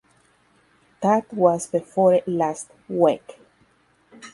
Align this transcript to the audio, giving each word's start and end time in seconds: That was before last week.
That 1.03 1.31
was 1.31 1.67
before 1.67 2.21
last 2.25 2.71
week. 2.89 3.39